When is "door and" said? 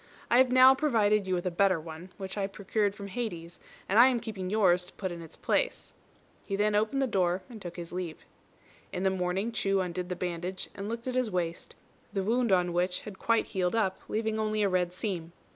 7.05-7.61